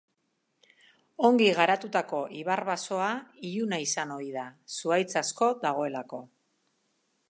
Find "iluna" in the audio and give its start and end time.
3.51-3.81